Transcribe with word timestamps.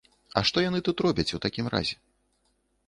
А 0.39 0.41
што 0.49 0.63
яны 0.69 0.79
тут 0.87 0.97
робяць 1.07 1.29
у 1.39 1.41
такім 1.45 1.65
разе? 1.77 1.95